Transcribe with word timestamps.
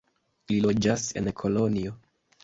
Li 0.51 0.55
loĝas 0.61 1.03
en 1.21 1.29
Kolonjo. 1.41 1.93